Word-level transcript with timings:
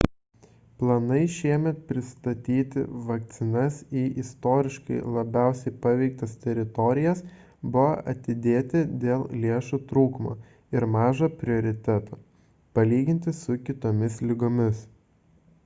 planai 0.77 1.19
šiemet 1.31 1.81
pristatyti 1.89 2.85
vakcinas 3.09 3.75
į 4.03 4.05
istoriškai 4.21 4.97
labiausiai 5.17 5.73
paveiktas 5.83 6.33
teritorijas 6.45 7.21
buvo 7.75 7.83
atidėti 8.13 8.81
dėl 9.05 9.25
lėšų 9.45 9.79
trūkumo 9.93 10.33
ir 10.77 10.87
mažo 10.95 11.29
prioriteto 11.43 12.19
palyginti 12.79 13.35
su 13.43 13.59
kitomis 13.69 14.19
ligomis 14.31 14.83